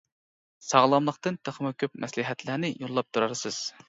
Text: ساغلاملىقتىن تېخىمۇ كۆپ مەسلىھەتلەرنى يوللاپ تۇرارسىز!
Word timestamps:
ساغلاملىقتىن 0.67 1.37
تېخىمۇ 1.49 1.71
كۆپ 1.83 1.99
مەسلىھەتلەرنى 2.05 2.73
يوللاپ 2.85 3.11
تۇرارسىز! 3.19 3.61